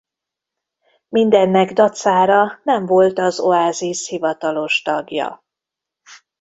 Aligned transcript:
Mindennek 1.09 1.71
dacára 1.73 2.59
nem 2.63 2.85
volt 2.85 3.19
az 3.19 3.39
Oasis 3.39 4.07
hivatalos 4.07 4.81
tagja. 4.81 5.43